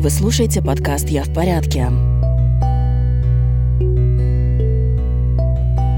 [0.00, 1.88] Вы слушаете подкаст «Я в порядке».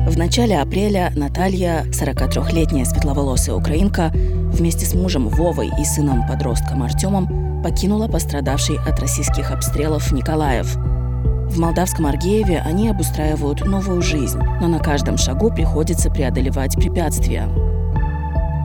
[0.09, 8.09] В начале апреля Наталья, 43-летняя светловолосая украинка, вместе с мужем Вовой и сыном-подростком Артемом покинула
[8.09, 10.75] пострадавший от российских обстрелов Николаев.
[10.75, 17.49] В молдавском Аргееве они обустраивают новую жизнь, но на каждом шагу приходится преодолевать препятствия–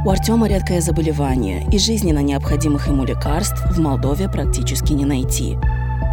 [0.07, 5.57] у Артема редкое заболевание, и жизненно необходимых ему лекарств в Молдове практически не найти.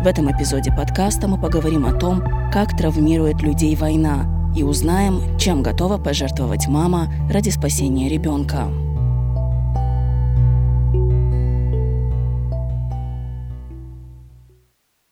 [0.02, 2.20] В этом эпизоде подкаста мы поговорим о том,
[2.52, 8.66] как травмирует людей война, и узнаем, чем готова пожертвовать мама ради спасения ребенка.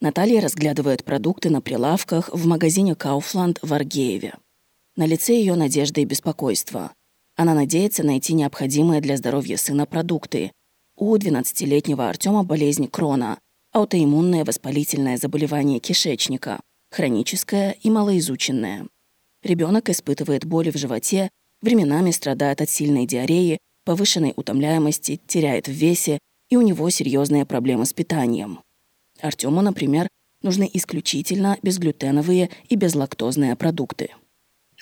[0.00, 4.34] Наталья разглядывает продукты на прилавках в магазине Kaufland в Аргееве.
[4.96, 6.90] На лице ее надежда и беспокойство.
[7.42, 10.52] Она надеется найти необходимые для здоровья сына продукты.
[10.96, 13.36] У 12-летнего Артема болезнь Крона,
[13.72, 16.60] аутоиммунное воспалительное заболевание кишечника,
[16.92, 18.86] хроническое и малоизученное.
[19.42, 26.20] Ребенок испытывает боли в животе, временами страдает от сильной диареи, повышенной утомляемости, теряет в весе,
[26.48, 28.60] и у него серьезные проблемы с питанием.
[29.20, 30.06] Артему, например,
[30.42, 34.10] нужны исключительно безглютеновые и безлактозные продукты.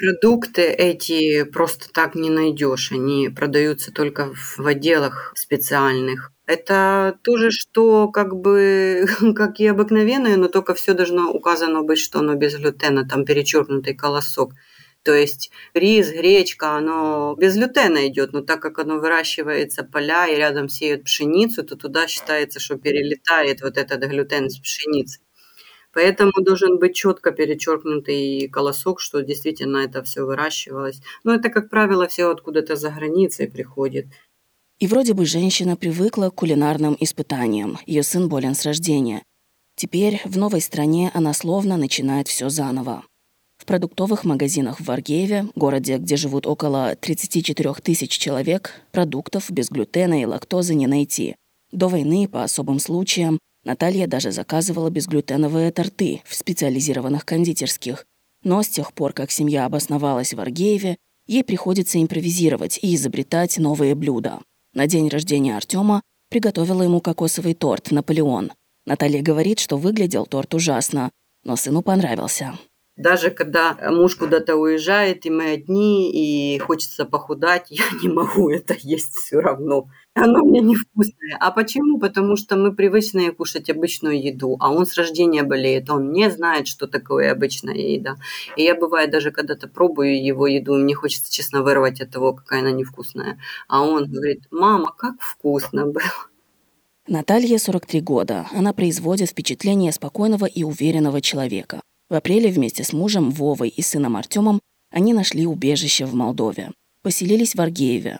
[0.01, 6.33] Продукты эти просто так не найдешь, они продаются только в отделах специальных.
[6.47, 9.05] Это то же, что как бы,
[9.37, 13.95] как и обыкновенное, но только все должно указано быть, что оно без глютена, там перечеркнутый
[13.95, 14.55] колосок.
[15.03, 20.37] То есть рис, гречка, оно без глютена идет, но так как оно выращивается поля и
[20.37, 25.21] рядом сеют пшеницу, то туда считается, что перелетает вот этот глютен с пшеницы.
[25.93, 31.01] Поэтому должен быть четко перечеркнутый колосок, что действительно это все выращивалось.
[31.25, 34.07] Но это, как правило, все откуда-то за границей приходит.
[34.79, 37.79] И вроде бы женщина привыкла к кулинарным испытаниям.
[37.87, 39.23] Ее сын болен с рождения.
[39.75, 43.05] Теперь в новой стране она словно начинает все заново.
[43.59, 50.23] В продуктовых магазинах в Аргееве, городе, где живут около 34 тысяч человек, продуктов без глютена
[50.23, 51.37] и лактозы не найти.
[51.71, 58.07] До войны, по особым случаям, Наталья даже заказывала безглютеновые торты в специализированных кондитерских.
[58.43, 63.95] Но с тех пор, как семья обосновалась в Аргееве, ей приходится импровизировать и изобретать новые
[63.95, 64.41] блюда.
[64.73, 68.53] На день рождения Артема приготовила ему кокосовый торт «Наполеон».
[68.87, 71.11] Наталья говорит, что выглядел торт ужасно,
[71.45, 72.59] но сыну понравился.
[72.97, 78.75] Даже когда муж куда-то уезжает, и мы одни, и хочется похудать, я не могу это
[78.79, 79.89] есть все равно.
[80.15, 81.37] Оно мне невкусное.
[81.39, 81.99] А почему?
[81.99, 86.67] Потому что мы привычные кушать обычную еду, а он с рождения болеет, он не знает,
[86.67, 88.17] что такое обычная еда.
[88.57, 92.61] И я, бывает, даже когда-то пробую его еду, мне хочется, честно, вырвать от того, какая
[92.61, 93.39] она невкусная.
[93.69, 96.03] А он говорит, мама, как вкусно было.
[97.07, 98.47] Наталье 43 года.
[98.53, 101.81] Она производит впечатление спокойного и уверенного человека.
[102.09, 104.61] В апреле вместе с мужем Вовой и сыном Артемом
[104.91, 106.73] они нашли убежище в Молдове.
[107.03, 108.19] Поселились в Аргееве.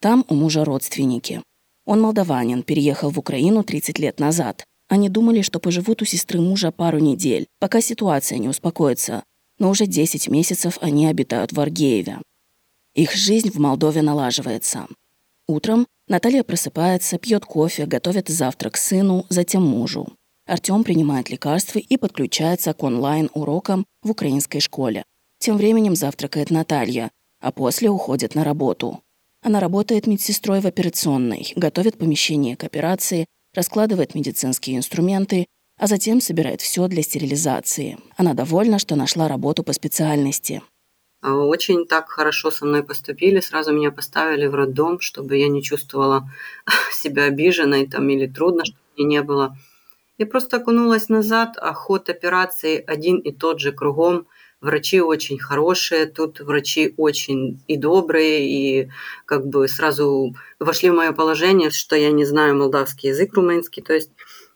[0.00, 1.42] Там у мужа родственники.
[1.84, 4.64] Он молдаванин, переехал в Украину 30 лет назад.
[4.88, 9.24] Они думали, что поживут у сестры мужа пару недель, пока ситуация не успокоится.
[9.58, 12.18] Но уже 10 месяцев они обитают в Аргееве.
[12.94, 14.86] Их жизнь в Молдове налаживается.
[15.48, 20.08] Утром Наталья просыпается, пьет кофе, готовит завтрак сыну, затем мужу.
[20.46, 25.04] Артем принимает лекарства и подключается к онлайн-урокам в украинской школе.
[25.38, 27.10] Тем временем завтракает Наталья,
[27.40, 29.02] а после уходит на работу.
[29.42, 35.46] Она работает медсестрой в операционной, готовит помещение к операции, раскладывает медицинские инструменты,
[35.78, 37.98] а затем собирает все для стерилизации.
[38.16, 40.60] Она довольна, что нашла работу по специальности.
[41.20, 45.62] А, очень так хорошо со мной поступили, сразу меня поставили в роддом, чтобы я не
[45.62, 46.30] чувствовала
[46.92, 49.56] себя обиженной там, или трудно, чтобы мне не было.
[50.18, 54.26] Я просто окунулась назад, а ход операции один и тот же кругом.
[54.60, 58.90] Врачи очень хорошие, тут врачи очень и добрые, и
[59.24, 63.92] как бы сразу вошли в мое положение, что я не знаю молдавский язык румынский, то
[63.92, 64.10] есть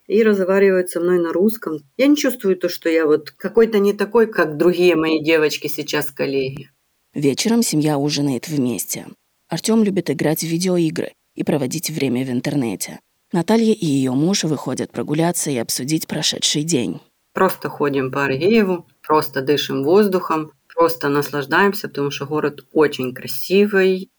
[0.08, 1.78] и разговаривают со мной на русском.
[1.96, 6.10] Я не чувствую то, что я вот какой-то не такой, как другие мои девочки сейчас
[6.10, 6.70] коллеги.
[7.14, 9.06] Вечером семья ужинает вместе.
[9.48, 12.98] Артём любит играть в видеоигры и проводить время в интернете.
[13.32, 17.00] Наталья и ее муж выходят прогуляться и обсудить прошедший день.
[17.32, 24.10] Просто ходим по Аргееву, просто дышим воздухом, просто наслаждаемся, потому что город очень красивый.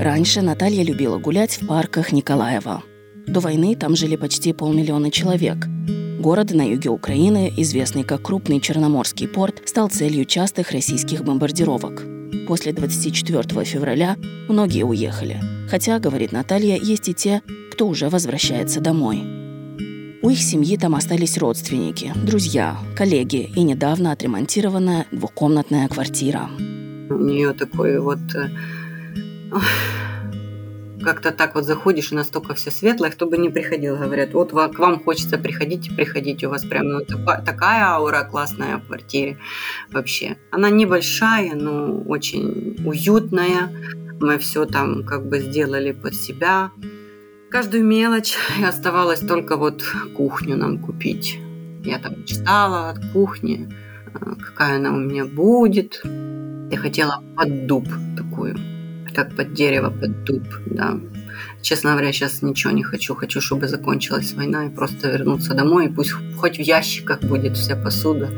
[0.00, 2.82] Раньше Наталья любила гулять в парках Николаева.
[3.26, 5.66] До войны там жили почти полмиллиона человек.
[6.18, 12.02] Город на юге Украины, известный как крупный Черноморский порт, стал целью частых российских бомбардировок.
[12.46, 14.16] После 24 февраля
[14.48, 15.40] многие уехали.
[15.70, 19.47] Хотя, говорит Наталья, есть и те, кто уже возвращается домой.
[20.20, 26.50] У их семьи там остались родственники, друзья, коллеги и недавно отремонтированная двухкомнатная квартира.
[27.08, 28.48] У нее такой вот э,
[31.04, 34.78] как-то так вот заходишь, и настолько все светлое, кто бы не приходил, говорят, вот к
[34.80, 37.00] вам хочется приходить, приходить, у вас прям ну,
[37.46, 39.38] такая аура классная в квартире
[39.92, 40.36] вообще.
[40.50, 43.70] Она небольшая, но очень уютная,
[44.20, 46.72] мы все там как бы сделали под себя,
[47.50, 49.84] каждую мелочь, и оставалось только вот
[50.16, 51.38] кухню нам купить.
[51.84, 53.68] Я там читала от кухни,
[54.14, 56.00] э, какая она у меня будет.
[56.70, 58.56] Я хотела под дуб такую
[59.18, 61.00] как под дерево, под дуб, да.
[61.60, 63.16] Честно говоря, сейчас ничего не хочу.
[63.16, 65.86] Хочу, чтобы закончилась война и просто вернуться домой.
[65.86, 68.30] И пусть хоть в ящиках будет вся посуда.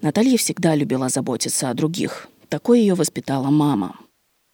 [0.00, 2.28] Наталья всегда любила заботиться о других.
[2.48, 3.96] Такой ее воспитала мама.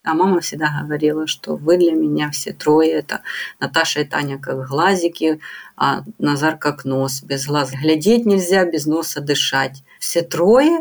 [0.02, 2.93] А мама всегда говорила, что вы для меня все трое.
[2.93, 3.20] Это
[3.58, 5.41] Наташа и Таня как глазики,
[5.76, 7.23] а Назар как нос.
[7.23, 9.82] Без глаз глядеть нельзя, без носа дышать.
[9.99, 10.81] Все трое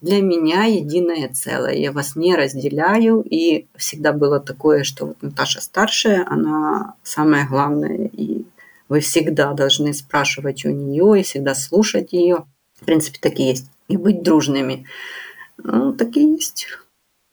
[0.00, 1.74] для меня единое целое.
[1.74, 3.22] Я вас не разделяю.
[3.22, 8.10] И всегда было такое, что вот Наташа старшая, она самая главная.
[8.12, 8.46] И
[8.88, 12.46] вы всегда должны спрашивать у нее и всегда слушать ее.
[12.80, 13.70] В принципе, так и есть.
[13.86, 14.86] И быть дружными.
[15.58, 16.66] Ну, так и есть.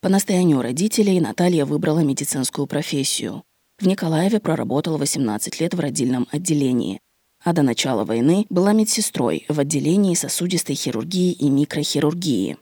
[0.04, 3.42] По настоянию родителей Наталья выбрала медицинскую профессию.
[3.80, 7.00] В Николаеве проработала 18 лет в родильном отделении,
[7.42, 12.58] а до начала войны была медсестрой в отделении сосудистой хирургии и микрохирургии.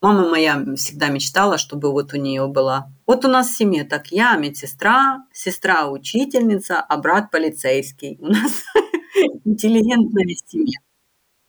[0.00, 2.90] Мама моя всегда мечтала, чтобы вот у нее была.
[3.06, 8.16] Вот у нас в семье так я медсестра, сестра учительница, а брат полицейский.
[8.18, 8.64] У нас
[9.44, 10.78] интеллигентная семья.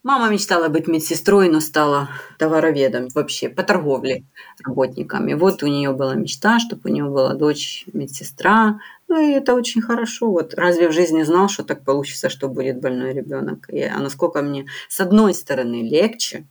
[0.09, 2.09] Мама мечтала быть медсестрой, но стала
[2.39, 4.23] товароведом вообще по торговле
[4.65, 5.35] работниками.
[5.35, 8.79] Вот у нее была мечта, чтобы у нее была дочь медсестра.
[9.07, 10.31] Ну и это очень хорошо.
[10.31, 13.69] Вот разве в жизни знал, что так получится, что будет больной ребенок?
[13.69, 16.47] И, а насколько мне с одной стороны легче,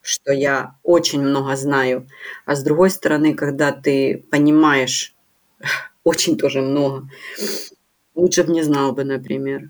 [0.00, 2.08] что я очень много знаю,
[2.46, 5.14] а с другой стороны, когда ты понимаешь
[6.02, 7.10] очень тоже много,
[8.14, 9.68] лучше бы не знал бы, например.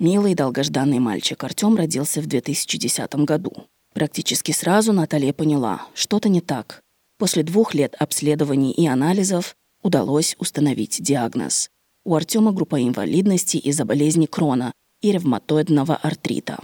[0.00, 3.66] Милый долгожданный мальчик Артём родился в 2010 году.
[3.94, 6.82] Практически сразу Наталья поняла, что-то не так.
[7.18, 11.68] После двух лет обследований и анализов удалось установить диагноз.
[12.04, 16.60] У Артема группа инвалидности из-за болезни Крона и ревматоидного артрита.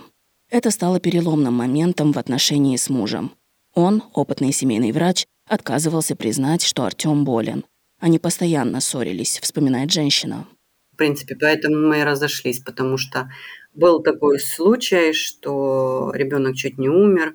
[0.49, 3.33] Это стало переломным моментом в отношении с мужем.
[3.75, 7.65] Он, опытный семейный врач, отказывался признать, что Артём болен.
[8.01, 10.47] Они постоянно ссорились, вспоминает женщина.
[10.95, 13.29] В принципе, поэтому мы и разошлись, потому что
[13.75, 17.35] был такой случай, что ребенок чуть не умер,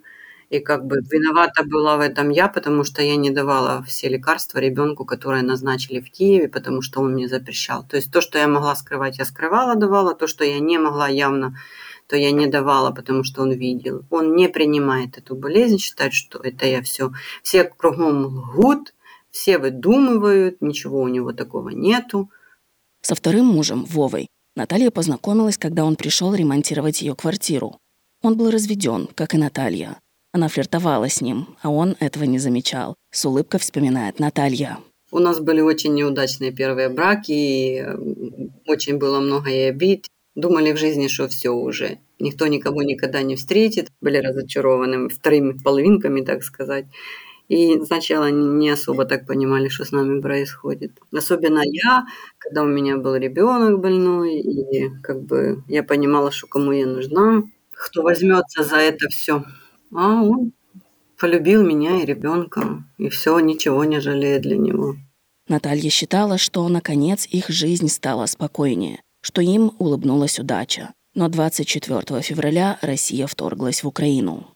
[0.50, 4.60] и как бы виновата была в этом я, потому что я не давала все лекарства
[4.60, 7.86] ребенку, которые назначили в Киеве, потому что он мне запрещал.
[7.86, 11.10] То есть то, что я могла скрывать, я скрывала, давала, то, что я не могла
[11.10, 11.58] явно,
[12.08, 14.06] то я не давала, потому что он видел.
[14.10, 17.12] Он не принимает эту болезнь, считает, что это я все.
[17.44, 18.94] Все кругом лгут,
[19.32, 22.32] все выдумывают, ничего у него такого нету.
[23.01, 27.78] Со вторым мужем, Вовой, Наталья познакомилась, когда он пришел ремонтировать ее квартиру.
[28.22, 30.00] Он был разведен, как и Наталья.
[30.34, 32.95] Она флиртовала с ним, а он этого не замечал.
[33.12, 34.80] С улыбкой вспоминает Наталья.
[35.12, 37.85] У нас были очень неудачные первые браки, и
[38.68, 40.07] очень было много и обид.
[40.35, 41.97] Думали в жизни, что все уже.
[42.19, 43.90] Никто никого никогда не встретит.
[44.02, 46.85] Были разочарованы вторыми половинками, так сказать.
[47.50, 50.92] И сначала не особо так понимали, что с нами происходит.
[51.12, 52.06] Особенно я,
[52.38, 57.44] когда у меня был ребенок больной, и как бы я понимала, что кому я нужна,
[57.72, 59.44] кто возьмется за это все.
[59.94, 60.52] А он
[61.20, 64.96] полюбил меня и ребенка, и все, ничего не жалеет для него.
[65.48, 70.94] Наталья считала, что, наконец, их жизнь стала спокойнее, что им улыбнулась удача.
[71.16, 74.48] Но 24 февраля Россия вторглась в Украину.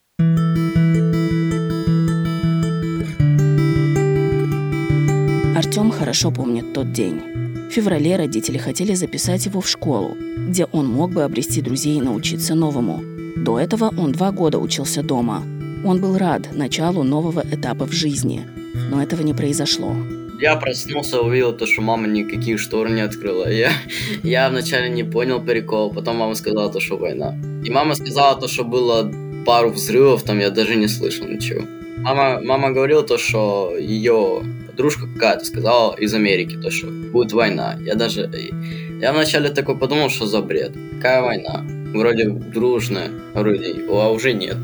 [5.64, 7.22] Артём хорошо помнит тот день.
[7.70, 10.14] В феврале родители хотели записать его в школу,
[10.50, 13.00] где он мог бы обрести друзей и научиться новому.
[13.34, 15.42] До этого он два года учился дома.
[15.82, 18.42] Он был рад началу нового этапа в жизни,
[18.90, 19.96] но этого не произошло.
[20.38, 23.50] Я проснулся, увидел то, что мама никаких штор не открыла.
[23.50, 23.70] Я,
[24.22, 27.34] я вначале не понял прикол, потом мама сказала то, что война.
[27.64, 29.10] И мама сказала то, что было
[29.46, 31.62] пару взрывов, там я даже не слышал ничего.
[31.96, 34.42] Мама, мама говорила то, что ее
[34.74, 37.78] подружка какая-то сказала из Америки, то, что будет война.
[37.80, 38.28] Я даже...
[39.00, 40.72] Я вначале такой подумал, что за бред.
[40.96, 41.64] Какая война?
[41.94, 44.56] Вроде дружная, вроде, а уже нет.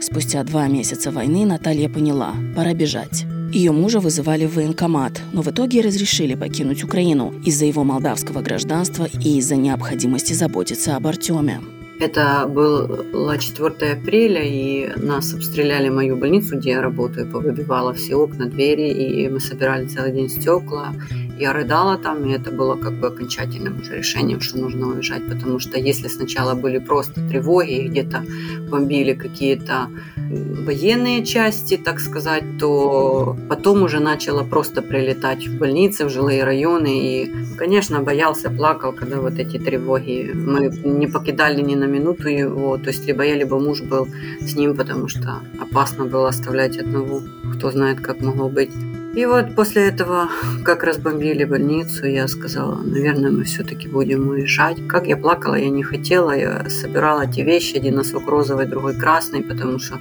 [0.00, 3.24] Спустя два месяца войны Наталья поняла, пора бежать.
[3.52, 9.08] Ее мужа вызывали в военкомат, но в итоге разрешили покинуть Украину из-за его молдавского гражданства
[9.24, 11.60] и из-за необходимости заботиться об Артеме.
[12.00, 18.46] Это было 4 апреля, и нас обстреляли мою больницу, где я работаю, повыбивало все окна,
[18.46, 20.94] двери, и мы собирали целый день стекла.
[21.38, 25.60] Я рыдала там, и это было как бы окончательным уже решением, что нужно уезжать, потому
[25.60, 28.24] что если сначала были просто тревоги, и где-то
[28.68, 29.88] бомбили какие-то
[30.30, 36.88] военные части, так сказать, то потом уже начало просто прилетать в больницы, в жилые районы,
[36.88, 40.32] и, конечно, боялся, плакал, когда вот эти тревоги.
[40.34, 44.08] Мы не покидали ни на минуту его, то есть либо я, либо муж был
[44.40, 47.22] с ним, потому что опасно было оставлять одного,
[47.54, 48.72] кто знает, как могло быть.
[49.18, 50.28] И вот после этого,
[50.64, 54.86] как разбомбили больницу, я сказала, наверное, мы все-таки будем уезжать.
[54.86, 56.30] Как я плакала, я не хотела.
[56.30, 59.98] Я собирала эти вещи, один носок розовый, другой красный, потому что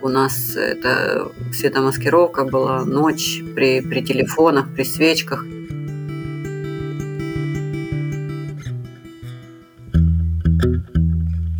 [0.00, 5.44] у нас это светомаскировка была, ночь при, при телефонах, при свечках.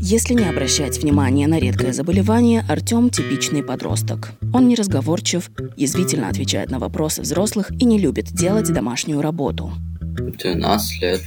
[0.06, 4.32] Если не обращать внимания на редкое заболевание, Артем– типичный подросток.
[4.52, 9.72] Он неразговорчив, язвительно отвечает на вопросы взрослых и не любит делать домашнюю работу.
[10.02, 11.22] 12 лет.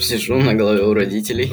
[0.00, 1.52] Сижу на голове у родителей.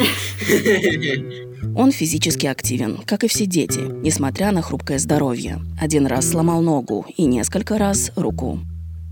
[1.76, 5.60] Он физически активен, как и все дети, несмотря на хрупкое здоровье.
[5.80, 8.60] Один раз сломал ногу и несколько раз руку.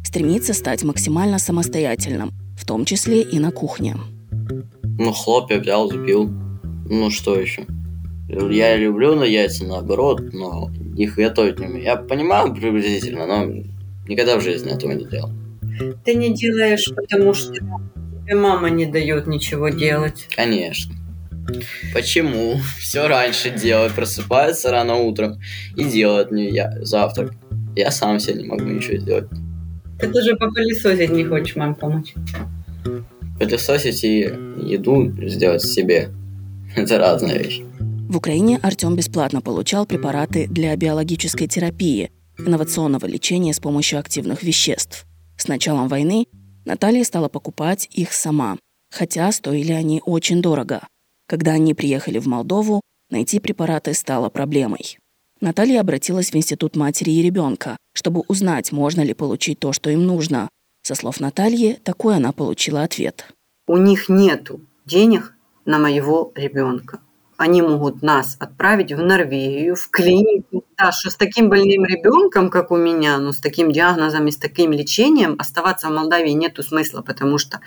[0.03, 3.95] Стремится стать максимально самостоятельным, в том числе и на кухне.
[4.97, 6.46] Ну, хлопья взял, сбил.
[6.89, 7.65] Ну что еще?
[8.29, 11.83] Я люблю на яйца наоборот, но их готовить не умею.
[11.83, 13.45] Я понимаю приблизительно, но
[14.07, 15.31] никогда в жизни этого не делал.
[16.03, 20.27] Ты не делаешь, потому что тебе мама не дает ничего делать.
[20.35, 20.95] Конечно.
[21.93, 22.59] Почему?
[22.79, 25.39] Все раньше делает, просыпается рано утром
[25.75, 27.33] и делает мне я завтрак.
[27.75, 29.29] Я сам себе не могу ничего сделать.
[29.99, 32.13] Ты тоже попылесосить не хочешь маме помочь?
[33.39, 36.09] Пылесосить и еду сделать себе.
[36.83, 37.61] Это разная вещь.
[38.07, 45.05] В Украине Артем бесплатно получал препараты для биологической терапии, инновационного лечения с помощью активных веществ.
[45.37, 46.27] С началом войны
[46.65, 48.57] Наталья стала покупать их сама,
[48.91, 50.87] хотя стоили они очень дорого.
[51.27, 54.99] Когда они приехали в Молдову, найти препараты стало проблемой.
[55.41, 60.05] Наталья обратилась в Институт матери и ребенка, чтобы узнать, можно ли получить то, что им
[60.05, 60.47] нужно.
[60.83, 63.25] Со слов Натальи, такой она получила ответ.
[63.67, 65.36] У них нету денег
[65.67, 66.99] на моего ребенка.
[67.37, 70.63] Они могут нас отправить в Норвегию, в клинику.
[70.75, 74.37] Да, что с таким больным ребенком, как у меня, ну, с таким диагнозом и с
[74.37, 77.59] таким лечением оставаться в Молдавии нету смысла, потому что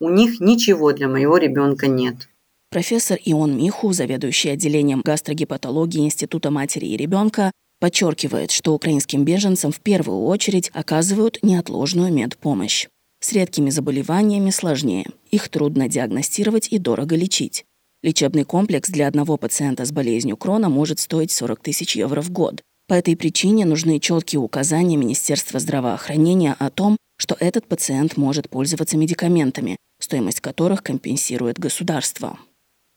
[0.00, 2.28] у них ничего для моего ребенка нет.
[2.70, 9.80] Профессор Ион Миху, заведующий отделением гастрогепатологии Института матери и ребенка, подчеркивает, что украинским беженцам в
[9.80, 12.86] первую очередь оказывают неотложную медпомощь.
[13.22, 15.06] С редкими заболеваниями сложнее.
[15.30, 17.64] Их трудно диагностировать и дорого лечить.
[18.02, 22.62] Лечебный комплекс для одного пациента с болезнью Крона может стоить 40 тысяч евро в год.
[22.88, 28.96] По этой причине нужны четкие указания Министерства здравоохранения о том, что этот пациент может пользоваться
[28.96, 32.40] медикаментами, стоимость которых компенсирует государство.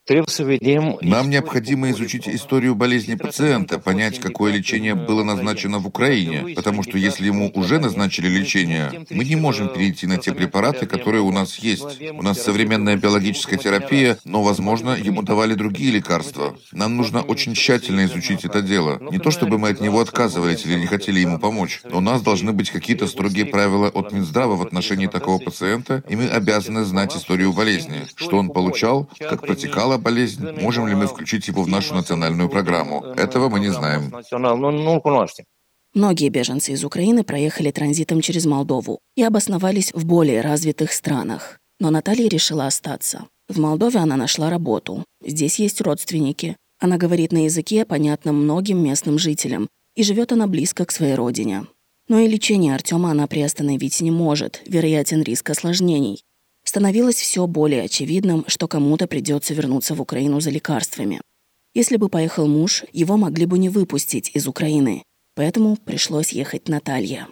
[0.08, 7.00] Нам необходимо изучить историю болезни пациента, понять, какое лечение было назначено в Украине, потому что
[7.00, 11.58] если ему уже назначили лечение, мы не можем перейти на те препараты, которые у нас
[11.58, 12.00] есть.
[12.12, 16.56] У нас современная биологическая терапия, но, возможно, ему давали другие лекарства.
[16.72, 19.00] Нам нужно очень тщательно изучить это дело.
[19.12, 22.22] Не то, чтобы мы от него отказывались или не хотели ему помочь, но у нас
[22.22, 27.16] должны быть какие-то строгие правила от Минздрава в отношении такого пациента, и мы обязаны знать
[27.16, 31.68] историю болезни, что он получал, как протекало была болезнь, можем ли мы включить его в
[31.68, 33.04] нашу национальную программу?
[33.18, 34.12] Этого мы не знаем.
[35.94, 41.58] Многие беженцы из Украины проехали транзитом через Молдову и обосновались в более развитых странах.
[41.80, 43.28] Но Наталья решила остаться.
[43.48, 45.06] В Молдове она нашла работу.
[45.26, 46.58] Здесь есть родственники.
[46.80, 51.66] Она говорит на языке, понятном многим местным жителям, и живет она близко к своей родине.
[52.10, 56.25] Но и лечение Артема она приостановить не может, вероятен риск осложнений
[56.76, 61.22] становилось все более очевидным, что кому-то придется вернуться в Украину за лекарствами.
[61.74, 65.02] Если бы поехал муж, его могли бы не выпустить из Украины,
[65.36, 67.30] поэтому пришлось ехать Наталья.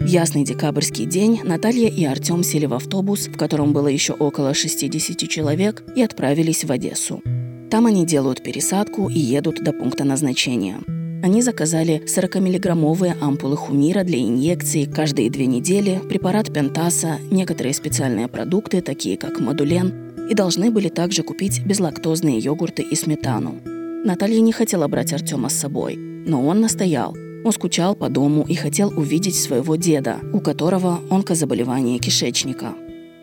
[0.00, 4.52] В ясный декабрьский день Наталья и Артем сели в автобус, в котором было еще около
[4.52, 7.22] 60 человек, и отправились в Одессу.
[7.70, 10.78] Там они делают пересадку и едут до пункта назначения–
[11.22, 18.80] они заказали 40-миллиграммовые ампулы хумира для инъекций каждые две недели, препарат пентаса, некоторые специальные продукты,
[18.80, 19.92] такие как модулен,
[20.30, 23.56] и должны были также купить безлактозные йогурты и сметану.
[24.04, 25.96] Наталья не хотела брать Артема с собой.
[25.96, 27.16] но он настоял.
[27.44, 32.74] Он скучал по дому и хотел увидеть своего деда, у которого онкозаболевание кишечника.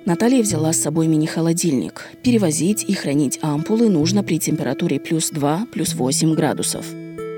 [0.06, 2.10] Наталья взяла с собой мини-холодильник.
[2.24, 6.86] Перевозить и хранить ампулы нужно при температуре плюс 2, плюс 8 градусов.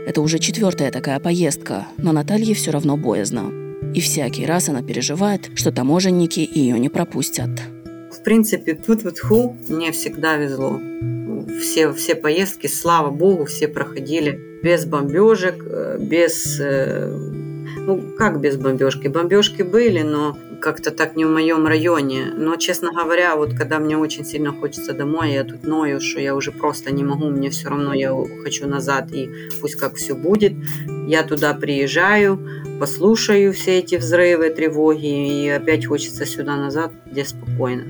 [0.08, 3.52] Это уже четвертая такая поездка, но Наталье все равно боязно.
[3.94, 7.50] И всякий раз она переживает, что таможенники ее не пропустят.
[8.10, 10.80] В принципе, тут вот ху мне всегда везло.
[11.60, 16.58] Все, все поездки, слава богу, все проходили без бомбежек, э, без...
[16.62, 17.37] Э,
[17.86, 19.08] ну, как без бомбежки?
[19.08, 22.26] Бомбежки были, но как-то так не в моем районе.
[22.36, 26.36] Но, честно говоря, вот когда мне очень сильно хочется домой, я тут ною, что я
[26.36, 29.30] уже просто не могу, мне все равно я хочу назад, и
[29.62, 30.54] пусть как все будет.
[31.08, 32.40] Я туда приезжаю,
[32.80, 37.86] послушаю все эти взрывы, тревоги, и опять хочется сюда назад, где спокойно.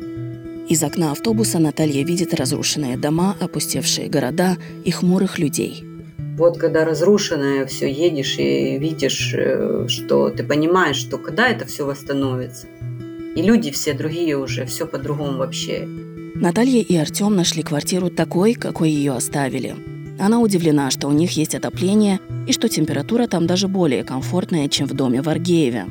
[0.69, 5.86] Из окна автобуса Наталья видит разрушенные дома, опустевшие города и хмурых людей.
[6.37, 11.83] Вот когда разрушенное все едешь и видишь, э, что ты понимаешь, что когда это все
[11.83, 12.67] восстановится.
[13.35, 15.87] И люди все другие уже, все по-другому вообще.
[16.35, 19.75] Наталья и Артем нашли квартиру такой, какой ее оставили.
[20.19, 24.85] Она удивлена, что у них есть отопление и что температура там даже более комфортная, чем
[24.85, 25.85] в доме в Аргееве.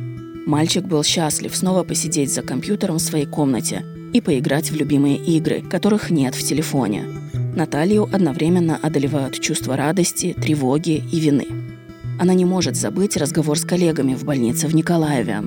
[0.47, 5.61] Мальчик был счастлив снова посидеть за компьютером в своей комнате и поиграть в любимые игры,
[5.61, 7.05] которых нет в телефоне.
[7.57, 11.47] Наталью одновременно одолевают чувства радости, тревоги и вины.
[12.21, 15.39] Она не может забыть разговор с коллегами в больнице в Николаеве.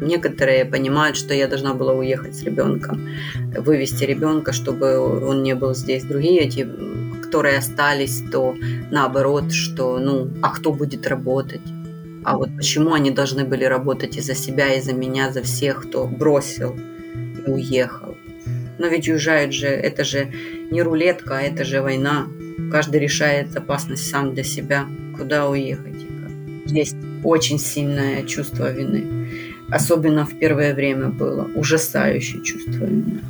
[0.00, 3.06] Некоторые понимают, что я должна была уехать с ребенком,
[3.58, 6.04] вывести ребенка, чтобы он не был здесь.
[6.04, 6.66] Другие, эти,
[7.22, 8.54] которые остались, то
[8.90, 11.60] наоборот, что ну, а кто будет работать?
[12.24, 15.82] А вот почему они должны были работать и за себя, и за меня, за всех,
[15.82, 16.74] кто бросил
[17.46, 18.09] и уехал?
[18.80, 20.32] Но ведь уезжают же, это же
[20.70, 22.26] не рулетка, а это же война.
[22.72, 24.86] Каждый решает опасность сам для себя,
[25.18, 26.06] куда уехать.
[26.64, 29.28] Есть очень сильное чувство вины.
[29.68, 33.20] Особенно в первое время было ужасающее чувство вины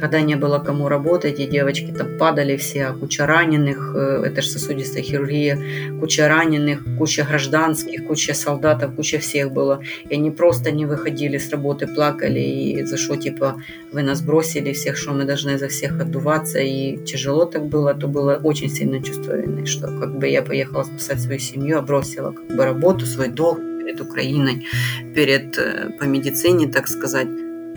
[0.00, 4.42] когда не было кому работать, и девочки там падали все, а куча раненых, э, это
[4.42, 5.58] же сосудистая хирургия,
[6.00, 9.80] куча раненых, куча гражданских, куча солдатов, куча всех было.
[10.08, 14.72] И они просто не выходили с работы, плакали, и за что, типа, вы нас бросили
[14.72, 19.02] всех, что мы должны за всех отдуваться, и тяжело так было, то было очень сильно
[19.02, 23.06] чувство вины, что как бы я поехала спасать свою семью, а бросила как бы работу,
[23.06, 24.66] свой долг перед Украиной,
[25.14, 27.28] перед, э, по медицине, так сказать.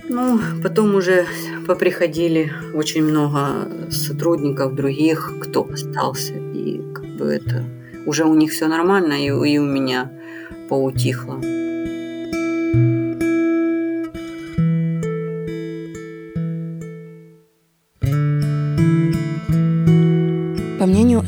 [0.09, 1.25] Ну, потом уже
[1.67, 6.33] поприходили очень много сотрудников других, кто остался.
[6.33, 7.63] И как бы это
[8.05, 10.11] уже у них все нормально, и, и у меня
[10.69, 11.39] поутихло.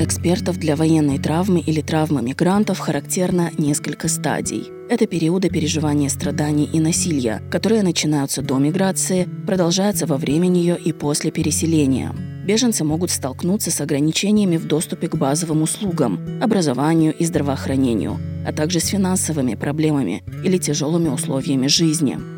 [0.05, 4.71] Экспертов, для военной травмы или травмы мигрантов характерно несколько стадий.
[4.89, 10.93] Это периоды переживания страданий и насилия, которые начинаются до миграции, продолжаются во время нее и
[10.93, 12.13] после переселения.
[12.45, 18.79] Беженцы могут столкнуться с ограничениями в доступе к базовым услугам, образованию и здравоохранению, а также
[18.79, 22.34] с финансовыми проблемами или тяжелыми условиями жизни.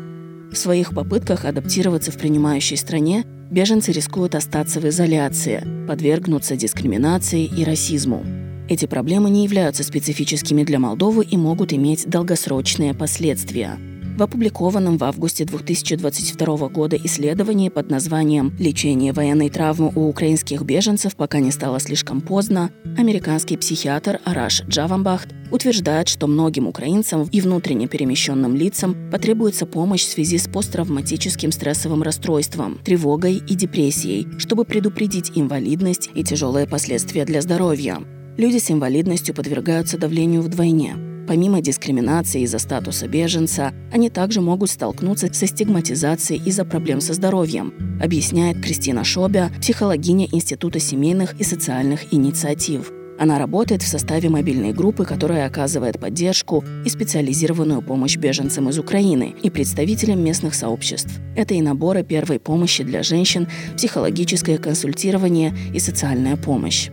[0.50, 7.64] В своих попытках адаптироваться в принимающей стране беженцы рискуют остаться в изоляции, подвергнуться дискриминации и
[7.64, 8.24] расизму.
[8.68, 13.78] Эти проблемы не являются специфическими для Молдовы и могут иметь долгосрочные последствия.
[14.18, 21.14] В опубликованном в августе 2022 года исследовании под названием «Лечение военной травмы у украинских беженцев,
[21.14, 27.86] пока не стало слишком поздно», американский психиатр Араш Джавамбахт утверждает, что многим украинцам и внутренне
[27.86, 35.30] перемещенным лицам потребуется помощь в связи с посттравматическим стрессовым расстройством, тревогой и депрессией, чтобы предупредить
[35.36, 38.00] инвалидность и тяжелые последствия для здоровья
[38.36, 41.17] люди с инвалидностью подвергаются давлению вдвойне.
[41.28, 47.74] Помимо дискриминации из-за статуса беженца, они также могут столкнуться со стигматизацией из-за проблем со здоровьем,
[48.02, 52.90] объясняет Кристина Шобя, психологиня Института семейных и социальных инициатив.
[53.18, 59.34] Она работает в составе мобильной группы, которая оказывает поддержку и специализированную помощь беженцам из Украины
[59.42, 61.10] и представителям местных сообществ.
[61.36, 66.88] Это и наборы первой помощи для женщин, психологическое консультирование и социальная помощь.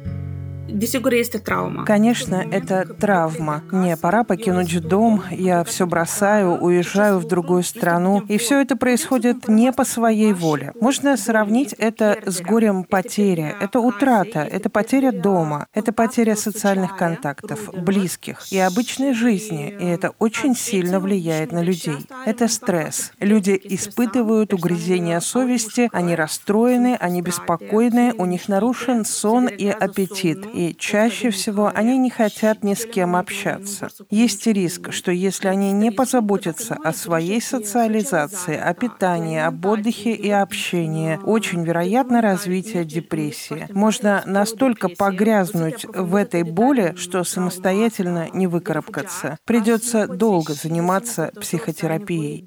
[1.86, 3.64] Конечно, это травма.
[3.72, 9.48] Мне пора покинуть дом, я все бросаю, уезжаю в другую страну, и все это происходит
[9.48, 10.74] не по своей воле.
[10.82, 13.56] Можно сравнить это с горем потери.
[13.62, 20.14] Это утрата, это потеря дома, это потеря социальных контактов, близких и обычной жизни, и это
[20.20, 22.08] очень сильно влияет на людей.
[22.26, 23.12] Это стресс.
[23.20, 30.74] Люди испытывают угрызение совести, они расстроены, они беспокойны, у них нарушен сон и аппетит и
[30.74, 33.90] чаще всего они не хотят ни с кем общаться.
[34.10, 40.30] Есть риск, что если они не позаботятся о своей социализации, о питании, об отдыхе и
[40.30, 43.68] общении, очень вероятно развитие депрессии.
[43.72, 49.38] Можно настолько погрязнуть в этой боли, что самостоятельно не выкарабкаться.
[49.46, 52.46] Придется долго заниматься психотерапией.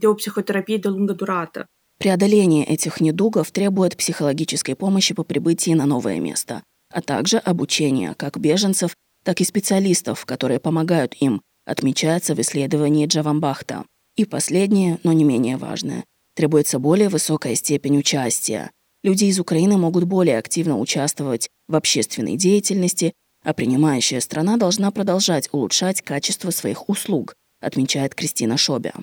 [1.99, 8.39] Преодоление этих недугов требует психологической помощи по прибытии на новое место, а также обучения как
[8.39, 13.85] беженцев, так и специалистов, которые помогают им, отмечается в исследовании Джавамбахта.
[14.17, 18.71] И последнее, но не менее важное, требуется более высокая степень участия.
[19.05, 23.13] Люди из Украины могут более активно участвовать в общественной деятельности,
[23.45, 28.95] а принимающая страна должна продолжать улучшать качество своих услуг, отмечает Кристина Шобя.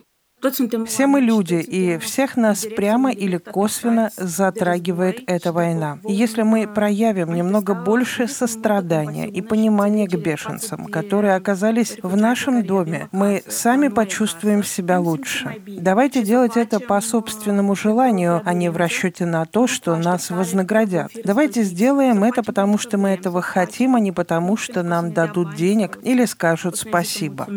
[0.85, 5.99] Все мы люди, и всех нас прямо или косвенно затрагивает эта война.
[6.07, 12.63] И если мы проявим немного больше сострадания и понимания к бешенцам, которые оказались в нашем
[12.63, 15.61] доме, мы сами почувствуем себя лучше.
[15.67, 21.11] Давайте делать это по собственному желанию, а не в расчете на то, что нас вознаградят.
[21.23, 25.97] Давайте сделаем это, потому что мы этого хотим, а не потому, что нам дадут денег
[26.03, 27.47] или скажут спасибо.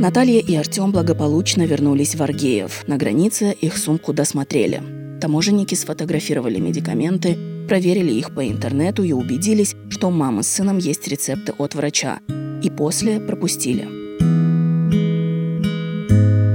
[0.00, 2.88] Наталья и Артем благополучно вернулись в Аргеев.
[2.88, 4.82] На границе их сумку досмотрели.
[5.20, 7.36] Таможенники сфотографировали медикаменты,
[7.68, 12.20] проверили их по интернету и убедились, что у мамы с сыном есть рецепты от врача.
[12.62, 13.86] И после пропустили.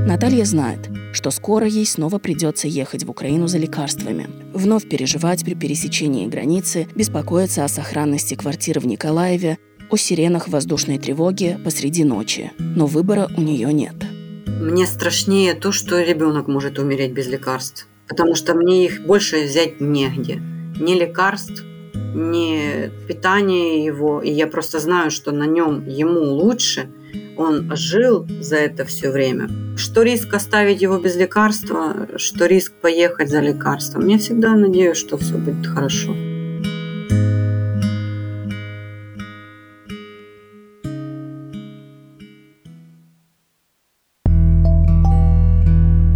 [0.08, 5.54] Наталья знает, что скоро ей снова придется ехать в Украину за лекарствами, вновь переживать при
[5.54, 12.86] пересечении границы, беспокоиться о сохранности квартиры в Николаеве, о сиренах воздушной тревоги посреди ночи, но
[12.86, 13.96] выбора у нее нет.
[14.48, 19.82] Мне страшнее то, что ребенок может умереть без лекарств, потому что мне их больше взять
[19.82, 20.42] негде.
[20.80, 21.64] Ни лекарств,
[22.16, 26.90] ни питания его, и я просто знаю, что на нем ему лучше,
[27.38, 29.50] он жил за это все время.
[29.78, 34.08] Что риск оставить его без лекарства, что риск поехать за лекарством.
[34.08, 36.16] Я всегда надеюсь, что все будет хорошо.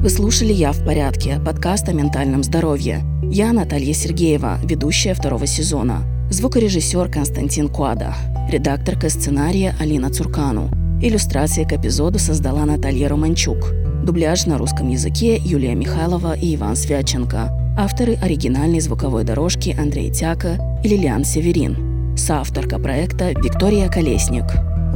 [0.10, 3.04] Вы слушали «Я в порядке»– подкаст о ментальном здоровье.
[3.30, 6.02] Я Наталья Сергеева, ведущая второго сезона.
[6.32, 8.16] Звукорежиссер Константин Куада.
[8.50, 10.72] Редакторка сценария Алина Цуркану.
[11.00, 13.72] Иллюстрации к эпизоду создала Наталья Романчук.
[14.04, 17.76] Дубляж на русском языке Юлия Михайлова и Иван Свяченко.
[17.78, 22.18] Авторы оригинальной звуковой дорожки Андрей Тяка и Лилиан Северин.
[22.18, 24.46] Соавторка проекта Виктория Колесник.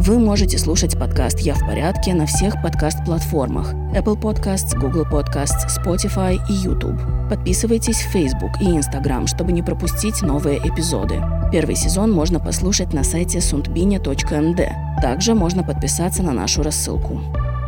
[0.06, 6.42] Вы можете слушать подкаст «Я в порядке» на всех подкаст-платформах Apple Podcasts, Google Podcasts, Spotify
[6.50, 7.00] и YouTube.
[7.30, 11.24] Подписывайтесь в Facebook и Instagram, чтобы не пропустить новые эпизоды.
[11.54, 15.02] Первый сезон можно послушать на сайте sundbine.md.
[15.02, 17.22] Также можно подписаться на нашу рассылку.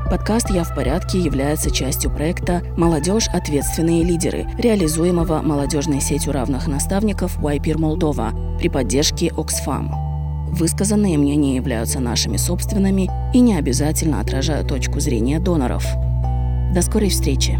[0.10, 3.30] Подкаст «Я в порядке» является частью проекта «Молодежь.
[3.30, 10.05] Ответственные лидеры», реализуемого молодежной сетью равных наставников Вайпир Молдова при поддержке Оксфам.
[10.51, 15.86] Высказанные мнения являются нашими собственными и не обязательно отражают точку зрения доноров.
[16.73, 17.60] До скорой встречи!